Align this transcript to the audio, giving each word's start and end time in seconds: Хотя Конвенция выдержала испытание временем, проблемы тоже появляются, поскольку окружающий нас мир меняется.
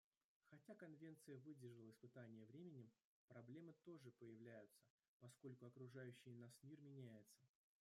Хотя 0.49 0.73
Конвенция 0.73 1.37
выдержала 1.41 1.87
испытание 1.91 2.47
временем, 2.47 2.89
проблемы 3.27 3.75
тоже 3.85 4.11
появляются, 4.13 4.83
поскольку 5.19 5.67
окружающий 5.67 6.31
нас 6.33 6.57
мир 6.63 6.81
меняется. 6.81 7.45